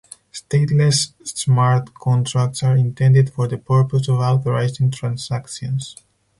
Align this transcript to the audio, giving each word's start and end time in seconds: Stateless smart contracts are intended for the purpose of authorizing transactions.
Stateless 0.33 1.13
smart 1.27 1.93
contracts 1.93 2.63
are 2.63 2.75
intended 2.75 3.31
for 3.31 3.47
the 3.47 3.59
purpose 3.59 4.07
of 4.09 4.15
authorizing 4.15 4.89
transactions. 4.89 5.95